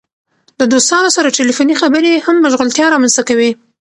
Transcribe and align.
د 0.59 0.61
دوستانو 0.73 1.09
سره 1.17 1.35
ټیلیفوني 1.37 1.75
خبرې 1.81 2.13
هم 2.25 2.35
مشغولتیا 2.45 2.85
رامنځته 2.89 3.21
کوي. 3.29 3.51